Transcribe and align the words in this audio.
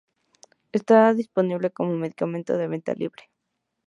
Está 0.71 1.13
disponible 1.13 1.69
como 1.69 1.93
medicamento 1.93 2.57
de 2.57 2.67
venta 2.67 2.95
libre. 2.95 3.29